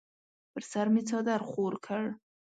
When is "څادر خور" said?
1.09-1.73